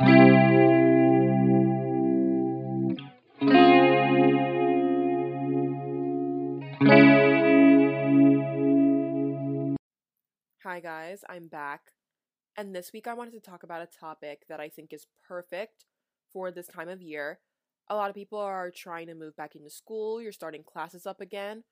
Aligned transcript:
Hi, 0.00 0.04
guys, 10.80 11.24
I'm 11.28 11.48
back. 11.48 11.92
And 12.56 12.72
this 12.72 12.92
week 12.92 13.08
I 13.08 13.14
wanted 13.14 13.32
to 13.32 13.40
talk 13.40 13.64
about 13.64 13.82
a 13.82 13.86
topic 13.86 14.44
that 14.48 14.60
I 14.60 14.68
think 14.68 14.92
is 14.92 15.08
perfect 15.26 15.86
for 16.32 16.52
this 16.52 16.68
time 16.68 16.88
of 16.88 17.02
year. 17.02 17.40
A 17.88 17.96
lot 17.96 18.08
of 18.08 18.14
people 18.14 18.38
are 18.38 18.70
trying 18.70 19.08
to 19.08 19.14
move 19.14 19.34
back 19.34 19.56
into 19.56 19.68
school, 19.68 20.22
you're 20.22 20.30
starting 20.30 20.62
classes 20.62 21.06
up 21.06 21.20
again. 21.20 21.64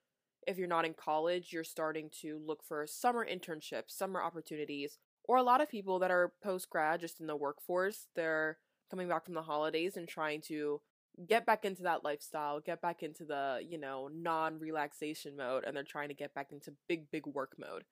If 0.49 0.59
you're 0.59 0.67
not 0.67 0.85
in 0.85 0.95
college, 0.95 1.53
you're 1.53 1.63
starting 1.63 2.11
to 2.23 2.41
look 2.45 2.65
for 2.65 2.89
summer 2.89 3.25
internships, 3.25 3.91
summer 3.91 4.21
opportunities, 4.21 4.99
or 5.29 5.37
a 5.37 5.43
lot 5.43 5.61
of 5.61 5.71
people 5.71 5.99
that 6.01 6.11
are 6.11 6.33
post 6.43 6.71
grad 6.71 7.01
just 7.01 7.21
in 7.21 7.27
the 7.27 7.37
workforce, 7.37 8.09
they're 8.15 8.59
coming 8.91 9.09
back 9.09 9.25
from 9.25 9.35
the 9.35 9.43
holidays 9.43 9.97
and 9.97 10.09
trying 10.09 10.41
to 10.43 10.81
get 11.29 11.47
back 11.47 11.65
into 11.65 11.83
that 11.83 12.05
lifestyle, 12.05 12.61
get 12.61 12.81
back 12.81 13.03
into 13.03 13.25
the, 13.25 13.61
you 13.67 13.79
know, 13.79 14.09
non 14.13 14.59
relaxation 14.59 15.37
mode, 15.37 15.65
and 15.65 15.77
they're 15.77 15.83
trying 15.83 16.09
to 16.09 16.15
get 16.15 16.35
back 16.35 16.53
into 16.53 16.73
big, 16.89 17.11
big 17.11 17.27
work 17.27 17.55
mode. 17.59 17.85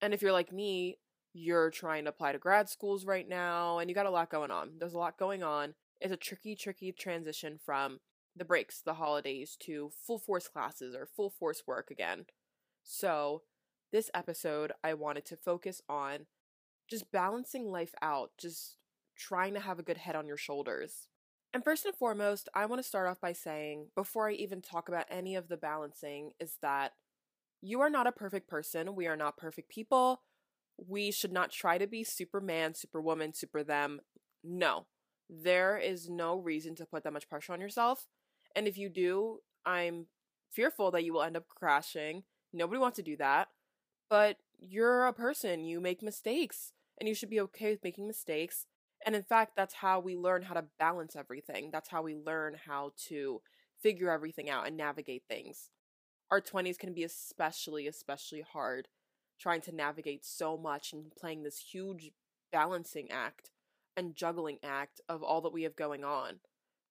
And 0.00 0.14
if 0.14 0.22
you're 0.22 0.32
like 0.32 0.52
me, 0.52 0.98
you're 1.34 1.70
trying 1.70 2.04
to 2.04 2.10
apply 2.10 2.32
to 2.32 2.38
grad 2.38 2.68
schools 2.68 3.06
right 3.06 3.28
now 3.28 3.78
and 3.78 3.88
you 3.88 3.94
got 3.94 4.06
a 4.06 4.10
lot 4.10 4.30
going 4.30 4.50
on. 4.50 4.72
There's 4.78 4.94
a 4.94 4.98
lot 4.98 5.18
going 5.18 5.42
on. 5.42 5.74
It's 6.00 6.12
a 6.12 6.16
tricky, 6.16 6.54
tricky 6.56 6.92
transition 6.92 7.58
from 7.64 8.00
the 8.36 8.44
breaks, 8.44 8.82
the 8.84 8.94
holidays, 8.94 9.56
to 9.60 9.90
full 10.06 10.18
force 10.18 10.48
classes 10.48 10.94
or 10.94 11.06
full 11.06 11.30
force 11.30 11.62
work 11.66 11.90
again. 11.90 12.26
So, 12.82 13.42
this 13.92 14.10
episode, 14.14 14.72
I 14.82 14.94
wanted 14.94 15.26
to 15.26 15.36
focus 15.36 15.82
on 15.88 16.26
just 16.88 17.10
balancing 17.12 17.70
life 17.70 17.94
out, 18.02 18.30
just 18.38 18.76
trying 19.16 19.54
to 19.54 19.60
have 19.60 19.78
a 19.78 19.82
good 19.82 19.98
head 19.98 20.16
on 20.16 20.26
your 20.26 20.36
shoulders. 20.36 21.08
And 21.54 21.62
first 21.62 21.84
and 21.84 21.94
foremost, 21.94 22.48
I 22.54 22.66
want 22.66 22.80
to 22.80 22.88
start 22.88 23.08
off 23.08 23.20
by 23.20 23.32
saying, 23.32 23.88
before 23.94 24.28
I 24.30 24.32
even 24.32 24.62
talk 24.62 24.88
about 24.88 25.06
any 25.10 25.36
of 25.36 25.48
the 25.48 25.56
balancing, 25.56 26.32
is 26.40 26.56
that 26.62 26.92
you 27.60 27.80
are 27.80 27.90
not 27.90 28.06
a 28.06 28.12
perfect 28.12 28.48
person. 28.48 28.94
We 28.96 29.06
are 29.06 29.16
not 29.16 29.36
perfect 29.36 29.68
people. 29.68 30.22
We 30.78 31.10
should 31.10 31.32
not 31.32 31.52
try 31.52 31.78
to 31.78 31.86
be 31.86 32.04
Superman, 32.04 32.74
Superwoman, 32.74 33.34
Super 33.34 33.62
them. 33.62 34.00
No, 34.42 34.86
there 35.28 35.76
is 35.76 36.08
no 36.08 36.38
reason 36.38 36.74
to 36.76 36.86
put 36.86 37.04
that 37.04 37.12
much 37.12 37.28
pressure 37.28 37.52
on 37.52 37.60
yourself. 37.60 38.08
And 38.56 38.66
if 38.66 38.76
you 38.76 38.88
do, 38.88 39.38
I'm 39.64 40.06
fearful 40.50 40.90
that 40.90 41.04
you 41.04 41.12
will 41.12 41.22
end 41.22 41.36
up 41.36 41.48
crashing. 41.48 42.24
Nobody 42.52 42.80
wants 42.80 42.96
to 42.96 43.02
do 43.02 43.16
that. 43.18 43.48
But 44.10 44.38
you're 44.58 45.06
a 45.06 45.12
person, 45.12 45.64
you 45.64 45.80
make 45.80 46.02
mistakes, 46.02 46.72
and 47.02 47.08
you 47.08 47.16
should 47.16 47.30
be 47.30 47.40
okay 47.40 47.72
with 47.72 47.82
making 47.82 48.06
mistakes. 48.06 48.64
And 49.04 49.16
in 49.16 49.24
fact, 49.24 49.56
that's 49.56 49.74
how 49.74 49.98
we 49.98 50.14
learn 50.14 50.42
how 50.42 50.54
to 50.54 50.66
balance 50.78 51.16
everything. 51.16 51.70
That's 51.72 51.88
how 51.88 52.00
we 52.00 52.14
learn 52.14 52.56
how 52.64 52.92
to 53.08 53.42
figure 53.82 54.08
everything 54.08 54.48
out 54.48 54.68
and 54.68 54.76
navigate 54.76 55.24
things. 55.28 55.70
Our 56.30 56.40
20s 56.40 56.78
can 56.78 56.92
be 56.94 57.02
especially, 57.02 57.88
especially 57.88 58.42
hard 58.42 58.86
trying 59.40 59.62
to 59.62 59.74
navigate 59.74 60.24
so 60.24 60.56
much 60.56 60.92
and 60.92 61.10
playing 61.10 61.42
this 61.42 61.58
huge 61.72 62.12
balancing 62.52 63.10
act 63.10 63.50
and 63.96 64.14
juggling 64.14 64.58
act 64.62 65.00
of 65.08 65.24
all 65.24 65.40
that 65.40 65.52
we 65.52 65.64
have 65.64 65.74
going 65.74 66.04
on. 66.04 66.34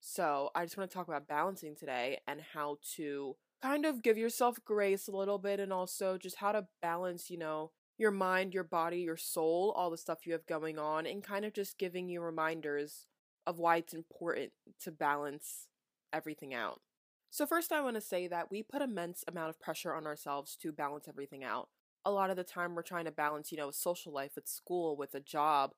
So, 0.02 0.50
I 0.53 0.66
just 0.66 0.75
want 0.75 0.92
to 0.92 0.94
talk 0.94 1.08
about 1.08 1.30
balancing 1.30 1.78
today 1.78 2.20
and 2.28 2.42
how 2.53 2.80
to 2.98 3.38
kind 3.62 3.86
of 3.86 4.03
give 4.03 4.18
yourself 4.18 4.58
grace 4.66 5.08
a 5.08 5.16
little 5.16 5.38
bit 5.38 5.62
and 5.62 5.72
also 5.72 6.18
just 6.18 6.36
how 6.36 6.52
to 6.52 6.68
balance, 6.81 7.30
you 7.30 7.38
know, 7.38 7.72
your 8.02 8.12
mind, 8.12 8.54
your 8.54 8.64
body, 8.64 9.00
your 9.00 9.18
soul, 9.18 9.74
all 9.78 9.90
the 9.90 9.98
stuff 9.98 10.26
you 10.26 10.34
have 10.34 10.46
going 10.46 10.78
on, 10.80 11.06
and 11.06 11.24
kind 11.24 11.46
of 11.46 11.54
just 11.54 11.78
giving 11.78 12.10
you 12.10 12.22
reminders 12.22 13.08
of 13.48 13.60
why 13.60 13.78
it's 13.78 13.94
important 13.94 14.52
to 14.82 14.92
balance 14.92 15.68
everything 16.12 16.54
out. 16.54 16.82
So, 17.30 17.46
first, 17.46 17.72
I 17.72 17.81
want 17.81 17.96
to 17.96 18.02
say 18.02 18.28
that 18.28 18.52
we 18.52 18.64
put 18.64 18.81
immense 18.81 19.24
amount 19.28 19.50
of 19.50 19.62
pressure 19.62 19.94
on 19.94 20.06
ourselves 20.06 20.58
to 20.62 20.74
balance 20.74 21.08
everything 21.08 21.44
out. 21.44 21.70
A 22.03 22.12
lot 22.12 22.30
of 22.30 22.36
the 22.36 22.44
time, 22.44 22.75
we're 22.75 22.81
trying 22.81 23.06
to 23.06 23.12
balance, 23.12 23.52
you 23.52 23.58
know, 23.58 23.72
social 23.72 24.12
life 24.12 24.34
with 24.36 24.48
school, 24.48 24.98
with 24.98 25.16
a 25.16 25.22
job. 25.22 25.72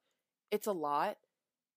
It's 0.51 0.67
a 0.67 0.71
lot 0.73 1.17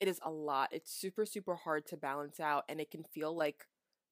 it 0.00 0.08
is 0.08 0.20
a 0.22 0.30
lot. 0.30 0.68
It's 0.72 0.92
super, 0.92 1.24
super 1.24 1.54
hard 1.54 1.86
to 1.86 1.96
balance 1.96 2.38
out, 2.40 2.64
and 2.68 2.80
it 2.80 2.90
can 2.90 3.04
feel 3.04 3.34
like 3.34 3.66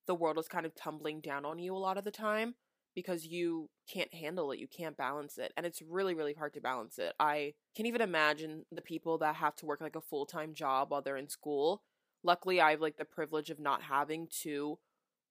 the 0.07 0.15
world 0.15 0.37
is 0.37 0.47
kind 0.47 0.65
of 0.65 0.75
tumbling 0.75 1.21
down 1.21 1.45
on 1.45 1.59
you 1.59 1.75
a 1.75 1.77
lot 1.77 1.97
of 1.97 2.03
the 2.03 2.11
time 2.11 2.55
because 2.95 3.25
you 3.25 3.69
can't 3.91 4.13
handle 4.13 4.51
it. 4.51 4.59
You 4.59 4.67
can't 4.67 4.97
balance 4.97 5.37
it. 5.37 5.51
And 5.57 5.65
it's 5.65 5.81
really, 5.81 6.15
really 6.15 6.33
hard 6.33 6.53
to 6.53 6.61
balance 6.61 6.97
it. 6.97 7.13
I 7.19 7.53
can't 7.75 7.87
even 7.87 8.01
imagine 8.01 8.65
the 8.71 8.81
people 8.81 9.17
that 9.19 9.35
have 9.35 9.55
to 9.57 9.65
work 9.65 9.81
like 9.81 9.95
a 9.95 10.01
full 10.01 10.25
time 10.25 10.53
job 10.53 10.89
while 10.89 11.01
they're 11.01 11.17
in 11.17 11.29
school. 11.29 11.81
Luckily, 12.23 12.59
I 12.61 12.71
have 12.71 12.81
like 12.81 12.97
the 12.97 13.05
privilege 13.05 13.49
of 13.49 13.59
not 13.59 13.83
having 13.83 14.27
to 14.43 14.79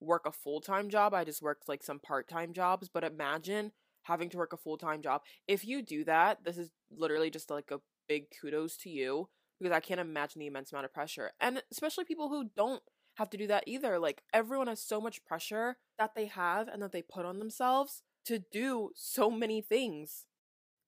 work 0.01 0.27
a 0.27 0.33
full 0.33 0.61
time 0.61 0.91
job. 0.91 1.15
I 1.15 1.25
just 1.25 1.43
worked 1.43 1.69
like 1.69 1.83
some 1.83 1.99
part 1.99 2.29
time 2.29 2.53
jobs. 2.53 2.89
But 2.93 3.05
imagine 3.05 3.73
having 4.03 4.29
to 4.31 4.37
work 4.37 4.53
a 4.53 4.59
full 4.59 4.79
time 4.79 5.03
job. 5.03 5.23
If 5.49 5.65
you 5.65 5.83
do 5.83 6.05
that, 6.05 6.45
this 6.45 6.59
is 6.59 6.71
literally 6.97 7.31
just 7.31 7.51
like 7.51 7.71
a 7.71 7.81
big 8.07 8.27
kudos 8.41 8.77
to 8.77 8.91
you 8.91 9.29
because 9.59 9.75
I 9.75 9.81
can't 9.81 10.01
imagine 10.01 10.41
the 10.41 10.47
immense 10.47 10.73
amount 10.73 10.85
of 10.85 10.93
pressure. 10.93 11.33
And 11.41 11.63
especially 11.73 12.05
people 12.05 12.29
who 12.29 12.51
don't 12.57 12.83
have 13.15 13.31
to 13.31 13.37
do 13.37 13.47
that 13.47 13.65
either. 13.67 13.99
Like 13.99 14.23
everyone 14.33 14.67
has 14.67 14.81
so 14.81 15.01
much 15.01 15.25
pressure 15.25 15.77
that 15.99 16.15
they 16.15 16.27
have 16.27 16.69
and 16.69 16.83
that 16.83 16.93
they 16.93 17.03
put 17.03 17.25
on 17.25 17.39
themselves 17.39 18.03
to 18.27 18.39
do 18.39 18.91
so 18.95 19.31
many 19.31 19.61
things. 19.61 20.27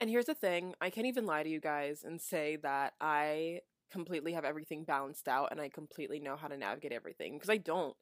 And 0.00 0.10
here's 0.10 0.26
the 0.26 0.34
thing 0.34 0.74
I 0.80 0.90
can't 0.90 1.06
even 1.06 1.26
lie 1.26 1.42
to 1.42 1.48
you 1.48 1.60
guys 1.60 2.02
and 2.04 2.20
say 2.20 2.56
that 2.62 2.94
I 3.00 3.60
completely 3.90 4.32
have 4.32 4.44
everything 4.44 4.84
balanced 4.84 5.28
out 5.28 5.48
and 5.50 5.60
I 5.60 5.68
completely 5.68 6.18
know 6.18 6.36
how 6.36 6.48
to 6.48 6.56
navigate 6.56 6.92
everything 6.92 7.34
because 7.34 7.50
I 7.50 7.56
don't. 7.58 7.96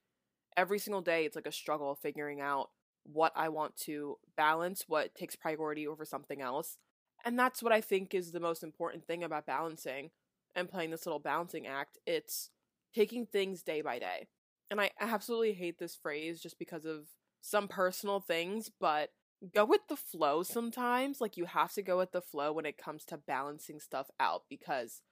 Every 0.56 0.78
single 0.78 1.02
day, 1.02 1.24
it's 1.24 1.36
like 1.36 1.46
a 1.46 1.52
struggle 1.52 1.94
figuring 1.94 2.40
out 2.40 2.70
what 3.04 3.32
I 3.36 3.48
want 3.48 3.76
to 3.78 4.16
balance, 4.36 4.84
what 4.86 5.14
takes 5.14 5.36
priority 5.36 5.86
over 5.86 6.04
something 6.04 6.40
else. 6.40 6.78
And 7.24 7.38
that's 7.38 7.62
what 7.62 7.72
I 7.72 7.80
think 7.80 8.14
is 8.14 8.32
the 8.32 8.40
most 8.40 8.62
important 8.62 9.06
thing 9.06 9.24
about 9.24 9.46
balancing 9.46 10.10
and 10.54 10.68
playing 10.68 10.90
this 10.90 11.06
little 11.06 11.18
balancing 11.18 11.66
act. 11.66 11.98
It's 12.06 12.50
taking 12.94 13.26
things 13.26 13.62
day 13.62 13.82
by 13.82 13.98
day. 13.98 14.28
And 14.70 14.80
I 14.80 14.90
absolutely 15.00 15.52
hate 15.52 15.78
this 15.78 15.94
phrase 15.94 16.40
just 16.40 16.58
because 16.58 16.84
of 16.84 17.08
some 17.40 17.68
personal 17.68 18.20
things, 18.20 18.70
but 18.80 19.10
go 19.54 19.64
with 19.64 19.82
the 19.88 19.96
flow 19.96 20.42
sometimes. 20.42 21.20
Like 21.20 21.36
you 21.36 21.44
have 21.46 21.72
to 21.74 21.82
go 21.82 21.98
with 21.98 22.12
the 22.12 22.22
flow 22.22 22.52
when 22.52 22.66
it 22.66 22.78
comes 22.78 23.04
to 23.06 23.18
balancing 23.18 23.80
stuff 23.80 24.08
out 24.18 24.42
because 24.48 25.02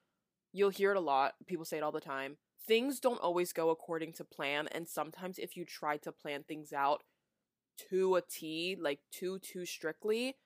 you'll 0.52 0.70
hear 0.70 0.92
it 0.92 0.96
a 0.96 1.00
lot. 1.00 1.34
People 1.46 1.64
say 1.64 1.78
it 1.78 1.82
all 1.82 1.92
the 1.92 2.00
time. 2.00 2.38
Things 2.66 3.00
don't 3.00 3.20
always 3.20 3.52
go 3.52 3.70
according 3.70 4.12
to 4.14 4.24
plan, 4.24 4.68
and 4.68 4.86
sometimes 4.88 5.38
if 5.38 5.56
you 5.56 5.64
try 5.64 5.96
to 5.96 6.12
plan 6.12 6.44
things 6.46 6.72
out 6.72 7.02
to 7.90 8.14
a 8.16 8.22
T, 8.22 8.76
like 8.80 9.00
too 9.10 9.38
too 9.40 9.66
strictly, 9.66 10.36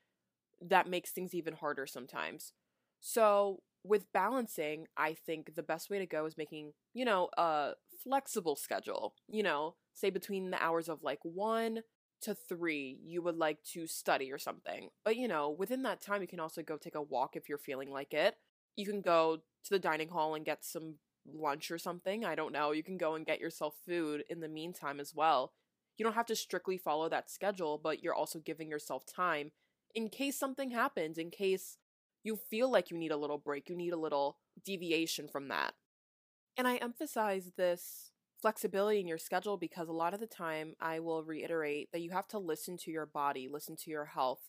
that 0.61 0.89
makes 0.89 1.11
things 1.11 1.35
even 1.35 1.55
harder 1.55 1.87
sometimes. 1.87 2.53
So, 3.01 3.61
with 3.87 4.13
balancing, 4.13 4.87
I 4.97 5.15
think 5.15 5.55
the 5.55 5.63
best 5.63 5.91
way 5.91 5.99
to 5.99 6.07
go 6.07 6.27
is 6.27 6.37
making, 6.37 6.73
you 6.95 7.05
know, 7.05 7.29
a 7.37 7.73
flexible 8.03 8.57
schedule. 8.57 9.15
You 9.29 9.43
know, 9.43 9.75
say 9.95 10.11
between 10.11 10.51
the 10.51 10.63
hours 10.63 10.89
of 10.89 11.03
like 11.03 11.21
1 11.23 11.81
to 12.23 12.35
3, 12.35 12.99
you 13.05 13.23
would 13.23 13.37
like 13.37 13.63
to 13.73 13.87
study 13.87 14.33
or 14.33 14.39
something. 14.39 14.89
But, 15.05 15.17
you 15.17 15.29
know, 15.29 15.51
within 15.51 15.83
that 15.83 16.01
time, 16.01 16.23
you 16.23 16.29
can 16.29 16.41
also 16.41 16.63
go 16.63 16.77
take 16.77 16.95
a 16.95 17.03
walk 17.03 17.37
if 17.37 17.49
you're 17.49 17.59
feeling 17.59 17.91
like 17.91 18.15
it. 18.15 18.37
You 18.77 18.87
can 18.87 19.01
go 19.01 19.37
to 19.65 19.71
the 19.71 19.79
dining 19.79 20.09
hall 20.09 20.35
and 20.35 20.45
get 20.45 20.65
some 20.65 20.97
lunch 21.27 21.71
or 21.71 21.79
something. 21.79 22.25
I 22.25 22.35
don't 22.35 22.53
know. 22.53 22.73
You 22.73 22.83
can 22.83 22.97
go 22.97 23.15
and 23.15 23.27
get 23.27 23.41
yourself 23.41 23.75
food 23.87 24.25
in 24.31 24.41
the 24.41 24.49
meantime 24.49 25.01
as 25.01 25.15
well. 25.15 25.53
You 25.99 26.05
don't 26.05 26.15
have 26.15 26.27
to 26.27 26.37
strictly 26.37 26.79
follow 26.79 27.09
that 27.09 27.31
schedule, 27.31 27.81
but 27.83 28.03
you're 28.03 28.15
also 28.15 28.39
giving 28.39 28.69
yourself 28.69 29.05
time 29.07 29.53
in 29.95 30.09
case 30.11 30.39
something 30.39 30.71
happens, 30.71 31.17
in 31.17 31.31
case 31.31 31.79
you 32.27 32.39
feel 32.51 32.71
like 32.71 32.91
you 32.91 32.99
need 32.99 33.13
a 33.13 33.17
little 33.17 33.39
break, 33.39 33.69
you 33.69 33.77
need 33.77 33.93
a 33.93 33.99
little 33.99 34.39
deviation 34.65 35.29
from 35.29 35.49
that. 35.49 35.75
And 36.57 36.67
I 36.67 36.77
emphasize 36.77 37.53
this 37.57 38.11
flexibility 38.41 39.01
in 39.01 39.09
your 39.09 39.19
schedule 39.19 39.57
because 39.57 39.89
a 39.89 39.93
lot 39.93 40.15
of 40.15 40.21
the 40.21 40.27
time 40.27 40.75
I 40.81 41.01
will 41.01 41.23
reiterate 41.23 41.91
that 41.93 42.01
you 42.01 42.11
have 42.11 42.29
to 42.29 42.39
listen 42.39 42.77
to 42.79 42.91
your 42.91 43.07
body, 43.07 43.49
listen 43.51 43.77
to 43.77 43.91
your 43.91 44.07
health, 44.07 44.41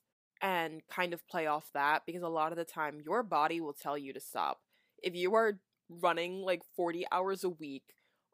and 0.41 0.81
kind 0.89 1.13
of 1.13 1.27
play 1.27 1.47
off 1.47 1.69
that 1.73 2.03
because 2.05 2.21
a 2.21 2.27
lot 2.27 2.51
of 2.51 2.57
the 2.57 2.65
time 2.65 3.01
your 3.03 3.23
body 3.23 3.61
will 3.61 3.73
tell 3.73 3.97
you 3.97 4.13
to 4.13 4.19
stop. 4.19 4.59
If 5.03 5.15
you 5.15 5.35
are 5.35 5.59
running 5.89 6.41
like 6.41 6.61
40 6.75 7.05
hours 7.11 7.43
a 7.43 7.49
week 7.49 7.83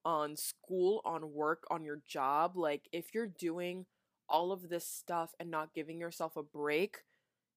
on 0.05 0.35
school, 0.35 1.01
on 1.05 1.33
work, 1.33 1.63
on 1.69 1.83
your 1.83 2.01
job, 2.07 2.55
like 2.55 2.87
if 2.91 3.13
you're 3.13 3.27
doing 3.27 3.85
all 4.27 4.51
of 4.51 4.69
this 4.69 4.87
stuff 4.87 5.31
and 5.39 5.51
not 5.51 5.73
giving 5.73 5.99
yourself 5.99 6.35
a 6.35 6.43
break, 6.43 6.99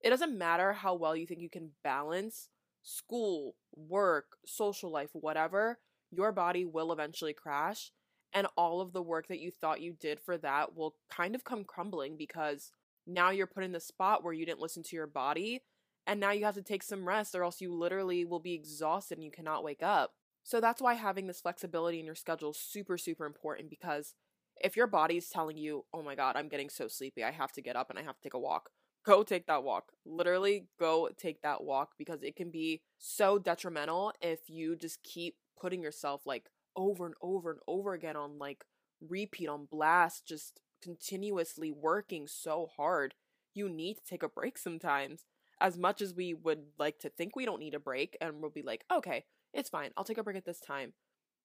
it 0.06 0.10
doesn't 0.10 0.38
matter 0.38 0.72
how 0.72 0.94
well 0.94 1.16
you 1.16 1.26
think 1.26 1.40
you 1.40 1.50
can 1.50 1.70
balance 1.82 2.48
school, 2.84 3.56
work, 3.74 4.36
social 4.46 4.88
life, 4.88 5.10
whatever, 5.14 5.80
your 6.12 6.30
body 6.30 6.64
will 6.64 6.92
eventually 6.92 7.32
crash. 7.32 7.90
And 8.32 8.46
all 8.56 8.80
of 8.80 8.92
the 8.92 9.02
work 9.02 9.26
that 9.26 9.40
you 9.40 9.50
thought 9.50 9.80
you 9.80 9.92
did 9.92 10.20
for 10.20 10.38
that 10.38 10.76
will 10.76 10.94
kind 11.10 11.34
of 11.34 11.42
come 11.42 11.64
crumbling 11.64 12.16
because 12.16 12.70
now 13.04 13.30
you're 13.30 13.48
put 13.48 13.64
in 13.64 13.72
the 13.72 13.80
spot 13.80 14.22
where 14.22 14.32
you 14.32 14.46
didn't 14.46 14.60
listen 14.60 14.84
to 14.84 14.94
your 14.94 15.08
body. 15.08 15.62
And 16.06 16.20
now 16.20 16.30
you 16.30 16.44
have 16.44 16.54
to 16.54 16.62
take 16.62 16.84
some 16.84 17.08
rest, 17.08 17.34
or 17.34 17.42
else 17.42 17.60
you 17.60 17.74
literally 17.74 18.24
will 18.24 18.38
be 18.38 18.54
exhausted 18.54 19.18
and 19.18 19.24
you 19.24 19.32
cannot 19.32 19.64
wake 19.64 19.82
up. 19.82 20.12
So 20.44 20.60
that's 20.60 20.80
why 20.80 20.94
having 20.94 21.26
this 21.26 21.40
flexibility 21.40 21.98
in 21.98 22.06
your 22.06 22.14
schedule 22.14 22.52
is 22.52 22.58
super, 22.58 22.96
super 22.96 23.26
important 23.26 23.70
because 23.70 24.14
if 24.62 24.76
your 24.76 24.86
body's 24.86 25.28
telling 25.28 25.58
you, 25.58 25.84
oh 25.92 26.02
my 26.02 26.14
God, 26.14 26.36
I'm 26.36 26.48
getting 26.48 26.70
so 26.70 26.86
sleepy, 26.86 27.24
I 27.24 27.32
have 27.32 27.50
to 27.52 27.62
get 27.62 27.74
up 27.74 27.90
and 27.90 27.98
I 27.98 28.02
have 28.02 28.14
to 28.14 28.22
take 28.22 28.34
a 28.34 28.38
walk, 28.38 28.70
go 29.06 29.22
take 29.22 29.46
that 29.46 29.62
walk. 29.62 29.92
Literally, 30.04 30.66
go 30.78 31.08
take 31.16 31.42
that 31.42 31.62
walk 31.62 31.92
because 31.98 32.22
it 32.22 32.36
can 32.36 32.50
be 32.50 32.82
so 32.98 33.38
detrimental 33.38 34.12
if 34.20 34.40
you 34.48 34.76
just 34.76 35.02
keep 35.02 35.36
putting 35.60 35.82
yourself 35.82 36.22
like 36.26 36.50
over 36.76 37.06
and 37.06 37.14
over 37.22 37.50
and 37.50 37.60
over 37.66 37.94
again 37.94 38.16
on 38.16 38.38
like 38.38 38.64
repeat 39.00 39.48
on 39.48 39.66
blast, 39.70 40.26
just 40.26 40.60
continuously 40.82 41.70
working 41.70 42.26
so 42.26 42.68
hard. 42.76 43.14
You 43.54 43.68
need 43.68 43.94
to 43.98 44.04
take 44.04 44.22
a 44.22 44.28
break 44.28 44.58
sometimes. 44.58 45.24
As 45.58 45.78
much 45.78 46.02
as 46.02 46.12
we 46.12 46.34
would 46.34 46.64
like 46.78 46.98
to 46.98 47.08
think 47.08 47.34
we 47.34 47.46
don't 47.46 47.60
need 47.60 47.72
a 47.72 47.80
break, 47.80 48.14
and 48.20 48.42
we'll 48.42 48.50
be 48.50 48.60
like, 48.60 48.84
okay, 48.92 49.24
it's 49.54 49.70
fine, 49.70 49.90
I'll 49.96 50.04
take 50.04 50.18
a 50.18 50.22
break 50.22 50.36
at 50.36 50.44
this 50.44 50.60
time. 50.60 50.92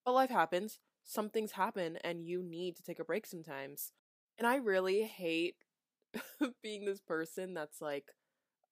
But 0.06 0.13
life 0.13 0.30
happens, 0.30 0.80
some 1.04 1.30
things 1.30 1.54
happen, 1.54 1.98
and 2.04 2.25
you 2.25 2.44
need 2.44 2.75
to 2.78 2.84
take 2.84 3.00
a 3.00 3.06
break 3.06 3.25
sometimes. 3.25 3.94
And 4.38 4.46
I 4.48 4.56
really 4.58 5.04
hate 5.04 5.56
being 6.63 6.86
this 6.86 7.00
person 7.00 7.54
that's 7.54 7.81
like, 7.81 8.06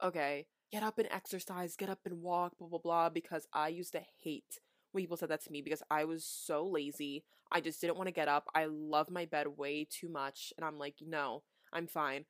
okay, 0.03 0.45
get 0.71 0.83
up 0.83 0.99
and 0.99 1.07
exercise, 1.11 1.75
get 1.75 1.89
up 1.89 1.99
and 2.05 2.21
walk, 2.21 2.57
blah, 2.57 2.67
blah, 2.67 2.79
blah, 2.79 3.09
because 3.09 3.47
I 3.53 3.69
used 3.69 3.93
to 3.93 4.01
hate 4.23 4.59
when 4.91 5.03
people 5.03 5.17
said 5.17 5.29
that 5.29 5.43
to 5.43 5.51
me 5.51 5.61
because 5.61 5.83
I 5.89 6.05
was 6.05 6.25
so 6.25 6.65
lazy. 6.65 7.23
I 7.51 7.61
just 7.61 7.81
didn't 7.81 7.97
want 7.97 8.07
to 8.07 8.13
get 8.13 8.27
up. 8.27 8.45
I 8.53 8.65
love 8.65 9.09
my 9.09 9.25
bed 9.25 9.47
way 9.57 9.87
too 9.89 10.09
much. 10.09 10.53
And 10.57 10.65
I'm 10.65 10.77
like, 10.77 10.95
no, 11.05 11.43
I'm 11.73 11.87
fine. 11.87 12.25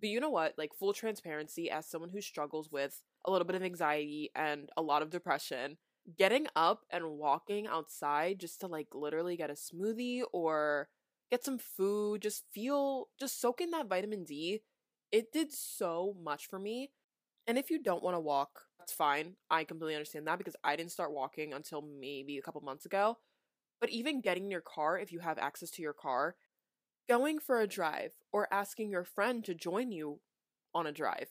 But 0.00 0.10
you 0.10 0.20
know 0.20 0.30
what? 0.30 0.54
Like, 0.56 0.74
full 0.74 0.92
transparency, 0.92 1.70
as 1.70 1.86
someone 1.86 2.10
who 2.10 2.20
struggles 2.20 2.70
with 2.70 3.02
a 3.24 3.30
little 3.30 3.46
bit 3.46 3.56
of 3.56 3.62
anxiety 3.62 4.30
and 4.34 4.68
a 4.76 4.82
lot 4.82 5.02
of 5.02 5.10
depression, 5.10 5.76
getting 6.16 6.46
up 6.56 6.82
and 6.90 7.04
walking 7.18 7.66
outside 7.66 8.38
just 8.38 8.60
to 8.60 8.66
like 8.66 8.88
literally 8.94 9.36
get 9.36 9.50
a 9.50 9.54
smoothie 9.54 10.22
or 10.32 10.88
get 11.30 11.44
some 11.44 11.58
food, 11.58 12.22
just 12.22 12.44
feel, 12.52 13.08
just 13.18 13.40
soak 13.40 13.60
in 13.60 13.70
that 13.70 13.88
vitamin 13.88 14.24
D, 14.24 14.62
it 15.12 15.32
did 15.32 15.52
so 15.52 16.14
much 16.22 16.46
for 16.46 16.58
me. 16.58 16.90
And 17.46 17.56
if 17.58 17.70
you 17.70 17.82
don't 17.82 18.02
want 18.02 18.14
to 18.14 18.20
walk, 18.20 18.62
that's 18.78 18.92
fine. 18.92 19.36
I 19.50 19.64
completely 19.64 19.94
understand 19.94 20.26
that 20.26 20.38
because 20.38 20.56
I 20.62 20.76
didn't 20.76 20.92
start 20.92 21.12
walking 21.12 21.52
until 21.52 21.82
maybe 21.82 22.38
a 22.38 22.42
couple 22.42 22.60
months 22.60 22.86
ago. 22.86 23.16
But 23.80 23.90
even 23.90 24.20
getting 24.20 24.44
in 24.44 24.50
your 24.50 24.60
car, 24.60 24.98
if 24.98 25.12
you 25.12 25.20
have 25.20 25.38
access 25.38 25.70
to 25.72 25.82
your 25.82 25.92
car, 25.92 26.36
going 27.08 27.38
for 27.38 27.60
a 27.60 27.66
drive 27.66 28.12
or 28.32 28.52
asking 28.52 28.90
your 28.90 29.04
friend 29.04 29.44
to 29.44 29.54
join 29.54 29.92
you 29.92 30.20
on 30.74 30.86
a 30.86 30.92
drive. 30.92 31.28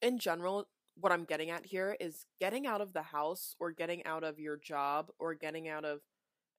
In 0.00 0.18
general, 0.18 0.68
what 0.96 1.12
I'm 1.12 1.24
getting 1.24 1.50
at 1.50 1.66
here 1.66 1.96
is 2.00 2.26
getting 2.40 2.66
out 2.66 2.80
of 2.80 2.92
the 2.92 3.02
house 3.02 3.54
or 3.60 3.70
getting 3.70 4.04
out 4.04 4.24
of 4.24 4.38
your 4.38 4.56
job 4.56 5.10
or 5.18 5.34
getting 5.34 5.68
out 5.68 5.84
of 5.84 6.00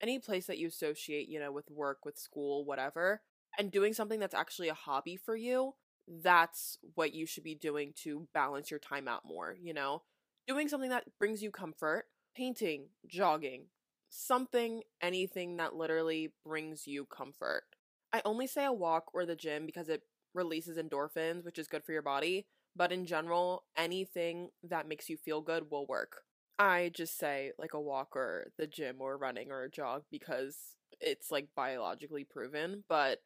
any 0.01 0.19
place 0.19 0.47
that 0.47 0.57
you 0.57 0.67
associate, 0.67 1.27
you 1.29 1.39
know, 1.39 1.51
with 1.51 1.69
work, 1.69 2.05
with 2.05 2.17
school, 2.17 2.65
whatever, 2.65 3.21
and 3.57 3.71
doing 3.71 3.93
something 3.93 4.19
that's 4.19 4.33
actually 4.33 4.69
a 4.69 4.73
hobby 4.73 5.17
for 5.17 5.35
you. 5.35 5.73
That's 6.07 6.77
what 6.95 7.13
you 7.13 7.25
should 7.25 7.43
be 7.43 7.55
doing 7.55 7.93
to 8.03 8.27
balance 8.33 8.71
your 8.71 8.79
time 8.79 9.07
out 9.07 9.25
more, 9.25 9.55
you 9.61 9.73
know? 9.73 10.03
Doing 10.47 10.67
something 10.67 10.89
that 10.89 11.05
brings 11.19 11.43
you 11.43 11.51
comfort, 11.51 12.05
painting, 12.35 12.87
jogging, 13.07 13.65
something, 14.09 14.81
anything 15.01 15.57
that 15.57 15.75
literally 15.75 16.33
brings 16.43 16.87
you 16.87 17.05
comfort. 17.05 17.63
I 18.11 18.21
only 18.25 18.47
say 18.47 18.65
a 18.65 18.73
walk 18.73 19.13
or 19.13 19.25
the 19.25 19.35
gym 19.35 19.65
because 19.65 19.89
it 19.89 20.01
releases 20.33 20.77
endorphins, 20.77 21.45
which 21.45 21.59
is 21.59 21.67
good 21.67 21.83
for 21.83 21.91
your 21.91 22.01
body, 22.01 22.47
but 22.75 22.91
in 22.91 23.05
general, 23.05 23.63
anything 23.77 24.49
that 24.63 24.87
makes 24.87 25.09
you 25.09 25.17
feel 25.17 25.41
good 25.41 25.69
will 25.69 25.85
work. 25.85 26.23
I 26.59 26.91
just 26.93 27.17
say 27.17 27.53
like 27.57 27.73
a 27.73 27.81
walk 27.81 28.15
or 28.15 28.51
the 28.57 28.67
gym 28.67 28.97
or 28.99 29.17
running 29.17 29.51
or 29.51 29.63
a 29.63 29.71
jog 29.71 30.03
because 30.11 30.57
it's 30.99 31.31
like 31.31 31.47
biologically 31.55 32.25
proven, 32.25 32.83
but 32.89 33.19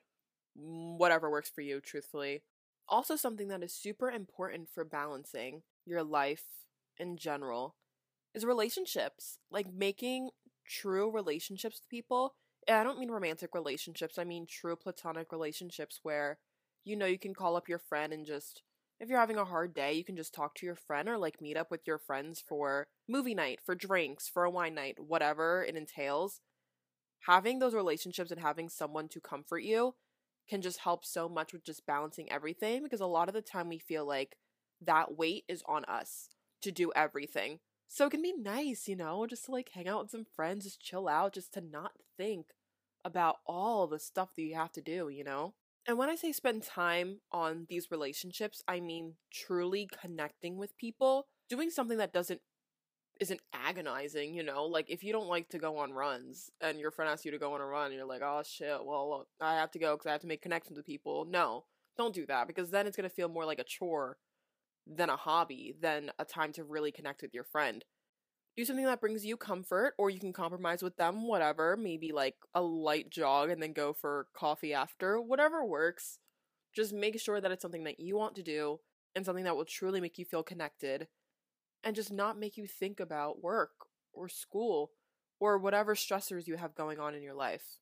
whatever 0.55 1.31
works 1.31 1.49
for 1.49 1.61
you, 1.61 1.81
truthfully. 1.81 2.43
Also, 2.89 3.15
something 3.15 3.47
that 3.49 3.63
is 3.63 3.73
super 3.73 4.11
important 4.11 4.69
for 4.73 4.85
balancing 4.85 5.63
your 5.85 6.03
life 6.03 6.43
in 6.97 7.17
general 7.17 7.75
is 8.35 8.45
relationships. 8.45 9.39
Like 9.51 9.73
making 9.73 10.31
true 10.67 11.11
relationships 11.11 11.79
with 11.81 11.89
people. 11.89 12.35
And 12.67 12.77
I 12.77 12.83
don't 12.83 12.99
mean 12.99 13.11
romantic 13.11 13.55
relationships, 13.55 14.19
I 14.19 14.25
mean 14.25 14.47
true 14.47 14.75
platonic 14.75 15.31
relationships 15.31 15.99
where 16.03 16.39
you 16.85 16.95
know 16.95 17.05
you 17.07 17.19
can 17.19 17.33
call 17.33 17.55
up 17.57 17.69
your 17.69 17.79
friend 17.79 18.13
and 18.13 18.25
just 18.25 18.63
if 18.99 19.09
you're 19.09 19.19
having 19.19 19.37
a 19.37 19.45
hard 19.45 19.73
day, 19.73 19.93
you 19.93 20.03
can 20.03 20.15
just 20.15 20.33
talk 20.33 20.55
to 20.55 20.65
your 20.65 20.75
friend 20.75 21.09
or 21.09 21.17
like 21.17 21.41
meet 21.41 21.57
up 21.57 21.69
with 21.71 21.81
your 21.85 21.97
friends 21.97 22.43
for 22.45 22.87
movie 23.07 23.35
night, 23.35 23.59
for 23.65 23.75
drinks, 23.75 24.29
for 24.29 24.43
a 24.43 24.49
wine 24.49 24.75
night, 24.75 24.97
whatever 24.99 25.63
it 25.63 25.75
entails. 25.75 26.41
Having 27.27 27.59
those 27.59 27.73
relationships 27.73 28.31
and 28.31 28.41
having 28.41 28.69
someone 28.69 29.07
to 29.09 29.21
comfort 29.21 29.63
you 29.63 29.95
can 30.49 30.61
just 30.61 30.79
help 30.79 31.05
so 31.05 31.29
much 31.29 31.53
with 31.53 31.63
just 31.63 31.85
balancing 31.85 32.31
everything 32.31 32.83
because 32.83 32.99
a 33.01 33.05
lot 33.05 33.27
of 33.29 33.33
the 33.33 33.41
time 33.41 33.69
we 33.69 33.79
feel 33.79 34.05
like 34.05 34.35
that 34.81 35.17
weight 35.17 35.45
is 35.47 35.63
on 35.67 35.85
us 35.85 36.29
to 36.61 36.71
do 36.71 36.91
everything. 36.95 37.59
So 37.87 38.07
it 38.07 38.11
can 38.11 38.21
be 38.21 38.33
nice, 38.33 38.87
you 38.87 38.95
know, 38.95 39.25
just 39.27 39.45
to 39.45 39.51
like 39.51 39.69
hang 39.73 39.87
out 39.87 40.03
with 40.03 40.11
some 40.11 40.25
friends, 40.35 40.65
just 40.65 40.81
chill 40.81 41.07
out, 41.07 41.33
just 41.33 41.53
to 41.53 41.61
not 41.61 41.91
think 42.17 42.47
about 43.05 43.37
all 43.45 43.87
the 43.87 43.99
stuff 43.99 44.29
that 44.35 44.41
you 44.41 44.55
have 44.55 44.71
to 44.73 44.81
do, 44.81 45.09
you 45.09 45.23
know? 45.23 45.53
And 45.85 45.97
when 45.97 46.09
I 46.09 46.15
say 46.15 46.31
spend 46.31 46.63
time 46.63 47.19
on 47.31 47.65
these 47.69 47.91
relationships, 47.91 48.63
I 48.67 48.79
mean 48.79 49.15
truly 49.31 49.89
connecting 50.01 50.57
with 50.57 50.77
people, 50.77 51.27
doing 51.49 51.69
something 51.69 51.97
that 51.97 52.13
doesn't 52.13 52.41
isn't 53.21 53.41
agonizing, 53.53 54.33
you 54.35 54.43
know? 54.43 54.65
Like 54.65 54.89
if 54.89 55.03
you 55.03 55.13
don't 55.13 55.27
like 55.27 55.49
to 55.49 55.59
go 55.59 55.77
on 55.77 55.93
runs 55.93 56.51
and 56.61 56.79
your 56.79 56.91
friend 56.91 57.09
asks 57.11 57.25
you 57.25 57.31
to 57.31 57.37
go 57.39 57.53
on 57.53 57.61
a 57.61 57.65
run 57.65 57.87
and 57.87 57.95
you're 57.95 58.05
like, 58.05 58.21
"Oh 58.23 58.43
shit, 58.43 58.85
well, 58.85 59.27
I 59.41 59.55
have 59.55 59.71
to 59.71 59.79
go 59.79 59.97
cuz 59.97 60.07
I 60.07 60.11
have 60.13 60.21
to 60.21 60.27
make 60.27 60.41
connections 60.41 60.77
with 60.77 60.85
people." 60.85 61.25
No. 61.25 61.65
Don't 61.97 62.13
do 62.15 62.25
that 62.27 62.47
because 62.47 62.71
then 62.71 62.87
it's 62.87 62.97
going 62.97 63.09
to 63.09 63.15
feel 63.15 63.29
more 63.29 63.45
like 63.45 63.59
a 63.59 63.63
chore 63.65 64.17
than 64.87 65.09
a 65.09 65.17
hobby, 65.17 65.75
than 65.79 66.11
a 66.19 66.25
time 66.25 66.53
to 66.53 66.63
really 66.63 66.91
connect 66.91 67.21
with 67.21 67.33
your 67.33 67.43
friend 67.45 67.85
do 68.55 68.65
something 68.65 68.85
that 68.85 69.01
brings 69.01 69.25
you 69.25 69.35
comfort 69.35 69.93
or 69.97 70.09
you 70.09 70.19
can 70.19 70.33
compromise 70.33 70.83
with 70.83 70.95
them 70.97 71.27
whatever 71.27 71.75
maybe 71.75 72.11
like 72.11 72.35
a 72.53 72.61
light 72.61 73.09
jog 73.09 73.49
and 73.49 73.61
then 73.61 73.73
go 73.73 73.93
for 73.93 74.27
coffee 74.33 74.73
after 74.73 75.19
whatever 75.19 75.65
works. 75.65 76.19
Just 76.75 76.93
make 76.93 77.19
sure 77.19 77.41
that 77.41 77.51
it's 77.51 77.61
something 77.61 77.83
that 77.85 77.99
you 77.99 78.15
want 78.15 78.35
to 78.35 78.43
do 78.43 78.79
and 79.15 79.25
something 79.25 79.43
that 79.43 79.55
will 79.55 79.65
truly 79.65 80.01
make 80.01 80.17
you 80.17 80.25
feel 80.25 80.43
connected 80.43 81.07
and 81.83 81.95
just 81.95 82.11
not 82.11 82.39
make 82.39 82.57
you 82.57 82.67
think 82.67 82.99
about 82.99 83.43
work 83.43 83.71
or 84.13 84.29
school 84.29 84.91
or 85.39 85.57
whatever 85.57 85.95
stressors 85.95 86.47
you 86.47 86.55
have 86.55 86.75
going 86.75 86.99
on 86.99 87.15
in 87.15 87.23
your 87.23 87.33
life. 87.33 87.79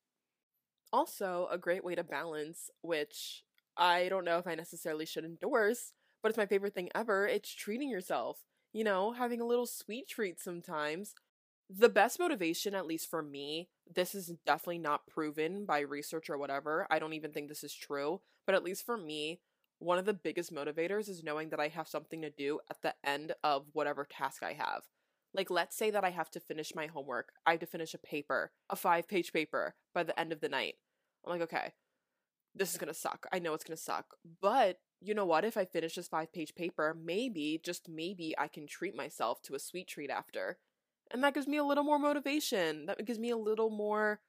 Also 0.93 1.47
a 1.51 1.57
great 1.57 1.83
way 1.83 1.95
to 1.95 2.03
balance 2.03 2.69
which 2.81 3.43
i 3.77 4.09
don't 4.09 4.25
know 4.25 4.37
if 4.37 4.47
i 4.47 4.53
necessarily 4.53 5.05
should 5.05 5.23
endorse 5.23 5.93
but 6.21 6.29
it's 6.29 6.37
my 6.37 6.45
favorite 6.45 6.73
thing 6.73 6.89
ever 6.93 7.25
it's 7.25 7.53
treating 7.53 7.89
yourself 7.89 8.39
you 8.73 8.83
know, 8.83 9.13
having 9.13 9.41
a 9.41 9.45
little 9.45 9.65
sweet 9.65 10.07
treat 10.07 10.39
sometimes. 10.39 11.13
The 11.69 11.89
best 11.89 12.19
motivation, 12.19 12.75
at 12.75 12.85
least 12.85 13.09
for 13.09 13.21
me, 13.21 13.69
this 13.93 14.13
is 14.13 14.33
definitely 14.45 14.79
not 14.79 15.07
proven 15.07 15.65
by 15.65 15.79
research 15.79 16.29
or 16.29 16.37
whatever. 16.37 16.85
I 16.89 16.99
don't 16.99 17.13
even 17.13 17.31
think 17.31 17.47
this 17.47 17.63
is 17.63 17.73
true, 17.73 18.21
but 18.45 18.55
at 18.55 18.63
least 18.63 18.85
for 18.85 18.97
me, 18.97 19.39
one 19.79 19.97
of 19.97 20.05
the 20.05 20.13
biggest 20.13 20.53
motivators 20.53 21.09
is 21.09 21.23
knowing 21.23 21.49
that 21.49 21.59
I 21.59 21.69
have 21.69 21.87
something 21.87 22.21
to 22.21 22.29
do 22.29 22.59
at 22.69 22.81
the 22.81 22.93
end 23.03 23.33
of 23.43 23.65
whatever 23.73 24.05
task 24.05 24.43
I 24.43 24.53
have. 24.53 24.83
Like, 25.33 25.49
let's 25.49 25.77
say 25.77 25.89
that 25.91 26.03
I 26.03 26.09
have 26.09 26.29
to 26.31 26.39
finish 26.39 26.75
my 26.75 26.87
homework. 26.87 27.31
I 27.45 27.51
have 27.51 27.61
to 27.61 27.65
finish 27.65 27.93
a 27.93 27.97
paper, 27.97 28.51
a 28.69 28.75
five 28.75 29.07
page 29.07 29.31
paper, 29.31 29.75
by 29.93 30.03
the 30.03 30.17
end 30.19 30.33
of 30.33 30.41
the 30.41 30.49
night. 30.49 30.75
I'm 31.25 31.31
like, 31.31 31.41
okay, 31.41 31.73
this 32.53 32.71
is 32.71 32.77
gonna 32.77 32.93
suck. 32.93 33.25
I 33.31 33.39
know 33.39 33.53
it's 33.53 33.63
gonna 33.63 33.77
suck. 33.77 34.17
But 34.41 34.79
you 35.01 35.13
know 35.13 35.25
what? 35.25 35.45
If 35.45 35.57
I 35.57 35.65
finish 35.65 35.95
this 35.95 36.07
five 36.07 36.31
page 36.31 36.55
paper, 36.55 36.95
maybe, 36.99 37.59
just 37.63 37.89
maybe, 37.89 38.35
I 38.37 38.47
can 38.47 38.67
treat 38.67 38.95
myself 38.95 39.41
to 39.43 39.55
a 39.55 39.59
sweet 39.59 39.87
treat 39.87 40.09
after. 40.09 40.57
And 41.11 41.23
that 41.23 41.33
gives 41.33 41.47
me 41.47 41.57
a 41.57 41.63
little 41.63 41.83
more 41.83 41.99
motivation. 41.99 42.85
That 42.85 43.05
gives 43.05 43.19
me 43.19 43.31
a 43.31 43.37
little 43.37 43.69
more 43.69 44.21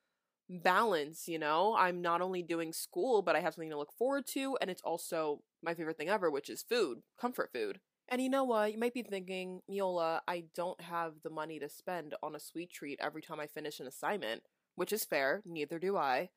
balance, 0.48 1.28
you 1.28 1.38
know? 1.38 1.76
I'm 1.78 2.02
not 2.02 2.20
only 2.20 2.42
doing 2.42 2.72
school, 2.72 3.22
but 3.22 3.36
I 3.36 3.40
have 3.40 3.54
something 3.54 3.70
to 3.70 3.78
look 3.78 3.92
forward 3.92 4.26
to. 4.28 4.56
And 4.60 4.70
it's 4.70 4.82
also 4.82 5.42
my 5.62 5.74
favorite 5.74 5.96
thing 5.96 6.08
ever, 6.08 6.30
which 6.30 6.50
is 6.50 6.62
food, 6.62 7.02
comfort 7.20 7.50
food. 7.52 7.80
And 8.08 8.20
you 8.20 8.28
know 8.28 8.44
what? 8.44 8.72
You 8.72 8.78
might 8.78 8.94
be 8.94 9.02
thinking, 9.02 9.60
Miola, 9.70 10.20
I 10.26 10.44
don't 10.54 10.80
have 10.80 11.14
the 11.22 11.30
money 11.30 11.58
to 11.60 11.68
spend 11.68 12.14
on 12.22 12.34
a 12.34 12.40
sweet 12.40 12.70
treat 12.70 12.98
every 13.00 13.22
time 13.22 13.40
I 13.40 13.46
finish 13.46 13.78
an 13.80 13.86
assignment, 13.86 14.42
which 14.74 14.92
is 14.92 15.04
fair, 15.04 15.42
neither 15.46 15.78
do 15.78 15.96
I. 15.96 16.30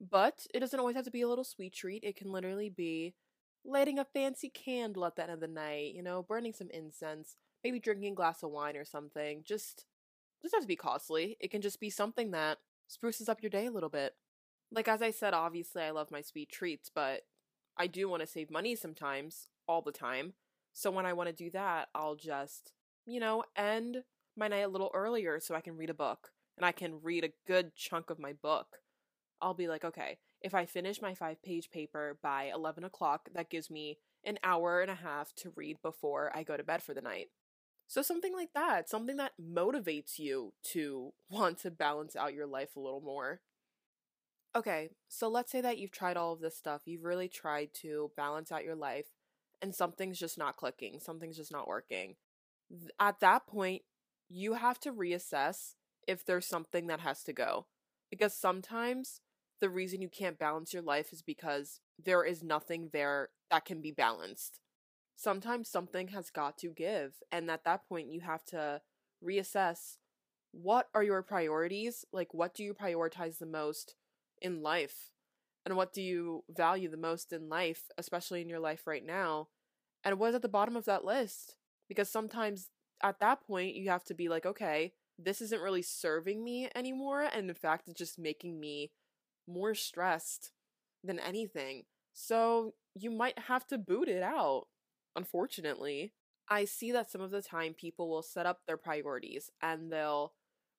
But 0.00 0.46
it 0.52 0.60
doesn't 0.60 0.78
always 0.78 0.96
have 0.96 1.04
to 1.04 1.10
be 1.10 1.22
a 1.22 1.28
little 1.28 1.44
sweet 1.44 1.72
treat. 1.72 2.02
It 2.04 2.16
can 2.16 2.32
literally 2.32 2.68
be 2.68 3.14
lighting 3.64 3.98
a 3.98 4.04
fancy 4.04 4.48
candle 4.48 5.04
at 5.06 5.16
the 5.16 5.22
end 5.22 5.32
of 5.32 5.40
the 5.40 5.48
night, 5.48 5.94
you 5.94 6.02
know, 6.02 6.22
burning 6.22 6.52
some 6.52 6.70
incense, 6.70 7.36
maybe 7.62 7.80
drinking 7.80 8.12
a 8.12 8.16
glass 8.16 8.42
of 8.42 8.50
wine 8.50 8.76
or 8.76 8.84
something. 8.84 9.42
Just 9.44 9.86
doesn't 10.42 10.56
have 10.56 10.64
to 10.64 10.68
be 10.68 10.76
costly. 10.76 11.36
It 11.40 11.50
can 11.50 11.62
just 11.62 11.80
be 11.80 11.90
something 11.90 12.30
that 12.32 12.58
spruces 12.86 13.28
up 13.28 13.42
your 13.42 13.50
day 13.50 13.66
a 13.66 13.70
little 13.72 13.88
bit. 13.88 14.14
Like 14.70 14.88
as 14.88 15.00
I 15.00 15.10
said, 15.10 15.34
obviously 15.34 15.82
I 15.82 15.90
love 15.90 16.10
my 16.10 16.20
sweet 16.20 16.50
treats, 16.50 16.90
but 16.94 17.22
I 17.78 17.86
do 17.86 18.08
want 18.08 18.20
to 18.20 18.26
save 18.26 18.50
money 18.50 18.76
sometimes, 18.76 19.48
all 19.66 19.82
the 19.82 19.92
time. 19.92 20.34
So 20.72 20.90
when 20.90 21.06
I 21.06 21.12
want 21.12 21.28
to 21.28 21.34
do 21.34 21.50
that, 21.52 21.88
I'll 21.94 22.16
just, 22.16 22.72
you 23.06 23.20
know, 23.20 23.44
end 23.56 23.98
my 24.36 24.48
night 24.48 24.60
a 24.60 24.68
little 24.68 24.90
earlier 24.92 25.40
so 25.40 25.54
I 25.54 25.60
can 25.60 25.76
read 25.76 25.90
a 25.90 25.94
book. 25.94 26.30
and 26.56 26.64
I 26.64 26.72
can 26.72 27.00
read 27.02 27.24
a 27.24 27.32
good 27.46 27.74
chunk 27.74 28.10
of 28.10 28.18
my 28.18 28.32
book. 28.32 28.78
I'll 29.40 29.54
be 29.54 29.68
like, 29.68 29.84
okay, 29.84 30.18
if 30.44 30.54
I 30.54 30.66
finish 30.66 31.00
my 31.00 31.14
five 31.14 31.42
page 31.42 31.70
paper 31.70 32.18
by 32.22 32.52
11 32.54 32.84
o'clock, 32.84 33.30
that 33.34 33.48
gives 33.48 33.70
me 33.70 33.98
an 34.24 34.38
hour 34.44 34.82
and 34.82 34.90
a 34.90 34.94
half 34.94 35.34
to 35.36 35.52
read 35.56 35.80
before 35.82 36.30
I 36.34 36.42
go 36.42 36.56
to 36.56 36.62
bed 36.62 36.82
for 36.82 36.92
the 36.92 37.00
night. 37.00 37.30
So, 37.86 38.02
something 38.02 38.34
like 38.34 38.52
that, 38.54 38.88
something 38.88 39.16
that 39.16 39.32
motivates 39.40 40.18
you 40.18 40.52
to 40.72 41.14
want 41.30 41.58
to 41.60 41.70
balance 41.70 42.14
out 42.14 42.34
your 42.34 42.46
life 42.46 42.76
a 42.76 42.80
little 42.80 43.00
more. 43.00 43.40
Okay, 44.54 44.90
so 45.08 45.28
let's 45.28 45.50
say 45.50 45.62
that 45.62 45.78
you've 45.78 45.90
tried 45.90 46.16
all 46.16 46.34
of 46.34 46.40
this 46.40 46.56
stuff, 46.56 46.82
you've 46.84 47.04
really 47.04 47.26
tried 47.26 47.70
to 47.74 48.12
balance 48.16 48.52
out 48.52 48.64
your 48.64 48.76
life, 48.76 49.06
and 49.60 49.74
something's 49.74 50.18
just 50.18 50.38
not 50.38 50.56
clicking, 50.56 51.00
something's 51.00 51.38
just 51.38 51.50
not 51.50 51.66
working. 51.66 52.16
At 53.00 53.18
that 53.20 53.46
point, 53.46 53.82
you 54.28 54.54
have 54.54 54.78
to 54.80 54.92
reassess 54.92 55.74
if 56.06 56.24
there's 56.24 56.46
something 56.46 56.86
that 56.86 57.00
has 57.00 57.24
to 57.24 57.32
go. 57.32 57.66
Because 58.10 58.32
sometimes 58.32 59.20
the 59.60 59.70
reason 59.70 60.02
you 60.02 60.08
can't 60.08 60.38
balance 60.38 60.72
your 60.72 60.82
life 60.82 61.12
is 61.12 61.22
because 61.22 61.80
there 62.02 62.24
is 62.24 62.42
nothing 62.42 62.90
there 62.92 63.30
that 63.50 63.64
can 63.64 63.80
be 63.80 63.90
balanced. 63.90 64.60
Sometimes 65.16 65.68
something 65.68 66.08
has 66.08 66.30
got 66.30 66.58
to 66.58 66.68
give, 66.68 67.14
and 67.30 67.50
at 67.50 67.64
that 67.64 67.88
point, 67.88 68.12
you 68.12 68.20
have 68.20 68.44
to 68.46 68.80
reassess 69.24 69.96
what 70.54 70.88
are 70.94 71.02
your 71.02 71.22
priorities? 71.22 72.04
Like, 72.12 72.32
what 72.32 72.54
do 72.54 72.62
you 72.62 72.74
prioritize 72.74 73.38
the 73.38 73.46
most 73.46 73.96
in 74.40 74.62
life? 74.62 75.10
And 75.66 75.76
what 75.76 75.92
do 75.92 76.00
you 76.02 76.44
value 76.48 76.88
the 76.88 76.96
most 76.96 77.32
in 77.32 77.48
life, 77.48 77.90
especially 77.98 78.40
in 78.40 78.48
your 78.48 78.60
life 78.60 78.86
right 78.86 79.04
now? 79.04 79.48
And 80.04 80.18
what 80.18 80.28
is 80.28 80.34
at 80.36 80.42
the 80.42 80.48
bottom 80.48 80.76
of 80.76 80.84
that 80.84 81.04
list? 81.04 81.56
Because 81.88 82.10
sometimes 82.10 82.68
at 83.02 83.18
that 83.20 83.44
point, 83.46 83.74
you 83.74 83.88
have 83.88 84.04
to 84.04 84.14
be 84.14 84.28
like, 84.28 84.46
okay, 84.46 84.92
this 85.18 85.40
isn't 85.40 85.62
really 85.62 85.82
serving 85.82 86.44
me 86.44 86.68
anymore. 86.74 87.22
And 87.22 87.48
in 87.48 87.54
fact, 87.54 87.88
it's 87.88 87.98
just 87.98 88.18
making 88.18 88.60
me 88.60 88.92
more 89.48 89.74
stressed 89.74 90.52
than 91.02 91.18
anything. 91.18 91.84
So 92.12 92.74
you 92.94 93.10
might 93.10 93.38
have 93.38 93.66
to 93.68 93.78
boot 93.78 94.08
it 94.08 94.22
out, 94.22 94.66
unfortunately. 95.16 96.14
I 96.48 96.64
see 96.64 96.92
that 96.92 97.10
some 97.10 97.20
of 97.20 97.30
the 97.30 97.42
time 97.42 97.74
people 97.74 98.08
will 98.08 98.22
set 98.22 98.46
up 98.46 98.60
their 98.66 98.76
priorities 98.76 99.50
and 99.62 99.90
they'll 99.90 100.32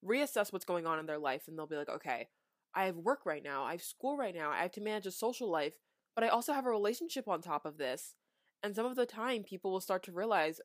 reassess 0.06 0.54
what's 0.54 0.66
going 0.66 0.86
on 0.86 1.00
in 1.00 1.06
their 1.06 1.18
life 1.18 1.44
and 1.48 1.58
they'll 1.58 1.68
be 1.68 1.76
like, 1.76 1.90
okay, 1.90 2.28
I 2.76 2.86
have 2.86 2.98
work 2.98 3.26
right 3.26 3.44
now, 3.44 3.64
I 3.64 3.72
have 3.72 3.82
school 3.82 4.18
right 4.18 4.36
now, 4.36 4.52
I 4.52 4.62
have 4.62 4.72
to 4.74 4.82
manage 4.82 5.08
a 5.08 5.12
social 5.12 5.50
life, 5.50 5.76
but 6.16 6.24
I 6.24 6.28
also 6.28 6.54
have 6.54 6.66
a 6.66 6.70
relationship 6.70 7.28
on 7.28 7.42
top 7.42 7.66
of 7.66 7.78
this. 7.78 8.16
And 8.62 8.76
some 8.76 8.86
of 8.86 8.96
the 8.96 9.06
time 9.06 9.44
people 9.44 9.72
will 9.72 9.82
start 9.82 10.04
to 10.04 10.12
realize 10.12 10.60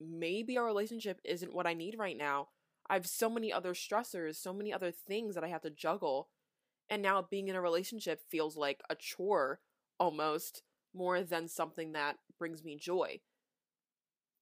maybe 0.00 0.58
our 0.58 0.64
relationship 0.64 1.20
isn't 1.24 1.54
what 1.54 1.66
I 1.66 1.74
need 1.74 1.96
right 1.98 2.16
now. 2.16 2.48
I 2.88 2.94
have 2.94 3.06
so 3.06 3.30
many 3.30 3.52
other 3.52 3.74
stressors, 3.74 4.36
so 4.36 4.52
many 4.52 4.72
other 4.72 4.90
things 4.90 5.34
that 5.34 5.44
I 5.44 5.48
have 5.48 5.62
to 5.62 5.70
juggle. 5.70 6.28
And 6.90 7.02
now 7.02 7.26
being 7.28 7.48
in 7.48 7.56
a 7.56 7.60
relationship 7.60 8.20
feels 8.30 8.56
like 8.56 8.82
a 8.90 8.94
chore 8.94 9.60
almost 9.98 10.62
more 10.94 11.22
than 11.22 11.48
something 11.48 11.92
that 11.92 12.16
brings 12.38 12.64
me 12.64 12.76
joy. 12.76 13.20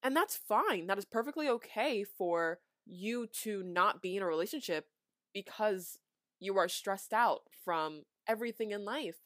And 0.02 0.16
that's 0.16 0.36
fine. 0.36 0.86
That 0.86 0.98
is 0.98 1.04
perfectly 1.04 1.48
okay 1.48 2.04
for 2.04 2.58
you 2.86 3.26
to 3.42 3.62
not 3.62 4.02
be 4.02 4.16
in 4.16 4.22
a 4.22 4.26
relationship 4.26 4.86
because 5.32 5.98
you 6.40 6.56
are 6.58 6.68
stressed 6.68 7.12
out 7.12 7.42
from 7.64 8.02
everything 8.26 8.70
in 8.70 8.84
life. 8.84 9.16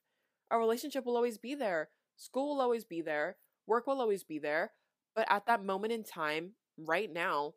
A 0.50 0.58
relationship 0.58 1.06
will 1.06 1.16
always 1.16 1.38
be 1.38 1.54
there, 1.54 1.90
school 2.16 2.54
will 2.54 2.60
always 2.60 2.84
be 2.84 3.00
there, 3.00 3.36
work 3.66 3.86
will 3.86 4.00
always 4.00 4.24
be 4.24 4.38
there. 4.38 4.72
But 5.14 5.26
at 5.30 5.46
that 5.46 5.64
moment 5.64 5.92
in 5.92 6.02
time, 6.02 6.52
right 6.76 7.10
now, 7.12 7.54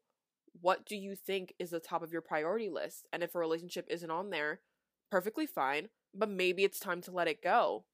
what 0.62 0.86
do 0.86 0.96
you 0.96 1.16
think 1.16 1.54
is 1.60 1.72
the 1.72 1.80
top 1.80 2.04
of 2.04 2.12
your 2.12 2.22
priority 2.22 2.70
list? 2.70 3.08
And 3.12 3.24
if 3.24 3.36
a 3.36 3.40
relationship 3.40 3.88
isn't 3.90 4.12
on 4.12 4.30
there, 4.30 4.62
perfectly 5.10 5.46
fine, 5.46 5.90
but 6.14 6.30
maybe 6.30 6.64
it's 6.64 6.80
time 6.80 7.02
to 7.02 7.12
let 7.12 7.28
it 7.28 7.42
go. 7.42 7.86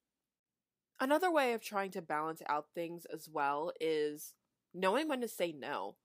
Another 1.00 1.32
way 1.32 1.53
of 1.53 1.62
trying 1.62 1.91
to 1.91 2.01
balance 2.01 2.41
out 2.48 2.67
things 2.74 3.05
as 3.13 3.27
well 3.29 3.72
is 3.79 4.34
knowing 4.74 5.08
when 5.08 5.22
to 5.22 5.27
say 5.27 5.51
no. 5.51 5.96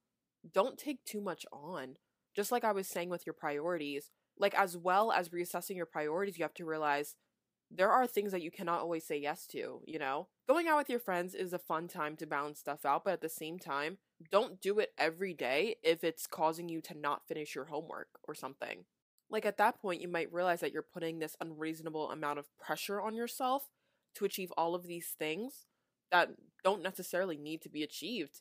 Don't 0.51 0.79
take 0.79 1.05
too 1.05 1.21
much 1.21 1.45
on. 1.53 1.97
Just 2.35 2.53
like 2.53 2.65
I 2.65 2.73
was 2.73 2.87
saying 2.87 3.09
with 3.11 3.27
your 3.27 3.35
priorities, 3.35 4.11
like 4.39 4.55
as 4.55 4.77
well 4.77 5.13
as 5.13 5.29
reassessing 5.31 5.77
your 5.77 5.87
priorities, 5.87 6.39
you 6.39 6.45
have 6.45 6.55
to 6.55 6.65
realize 6.65 7.17
there 7.71 7.91
are 7.91 8.07
things 8.07 8.33
that 8.33 8.43
you 8.43 8.51
cannot 8.51 8.81
always 8.81 9.05
say 9.05 9.19
yes 9.19 9.47
to, 9.49 9.83
you 9.87 9.99
know? 9.99 10.29
Going 10.49 10.69
out 10.69 10.79
with 10.79 10.89
your 10.89 11.01
friends 11.01 11.35
is 11.35 11.53
a 11.53 11.59
fun 11.59 11.87
time 11.87 12.17
to 12.17 12.27
balance 12.27 12.59
stuff 12.59 12.87
out, 12.87 13.05
but 13.05 13.13
at 13.15 13.21
the 13.21 13.29
same 13.29 13.59
time, 13.59 13.99
don't 14.31 14.61
do 14.61 14.79
it 14.79 14.93
every 14.97 15.35
day 15.35 15.77
if 15.83 16.03
it's 16.03 16.27
causing 16.27 16.69
you 16.69 16.81
to 16.83 16.99
not 16.99 17.27
finish 17.29 17.55
your 17.55 17.67
homework 17.67 18.09
or 18.27 18.35
something. 18.35 18.85
Like 19.31 19.45
at 19.45 19.59
that 19.59 19.81
point, 19.81 20.01
you 20.01 20.09
might 20.09 20.33
realize 20.33 20.61
that 20.61 20.73
you're 20.73 20.83
putting 20.83 21.19
this 21.19 21.37
unreasonable 21.41 22.11
amount 22.11 22.39
of 22.39 22.47
pressure 22.59 23.01
on 23.01 23.15
yourself 23.15 23.69
to 24.15 24.25
achieve 24.25 24.53
all 24.57 24.75
of 24.75 24.87
these 24.87 25.15
things 25.19 25.67
that 26.11 26.31
don't 26.65 26.83
necessarily 26.83 27.37
need 27.37 27.61
to 27.63 27.69
be 27.69 27.83
achieved. 27.83 28.41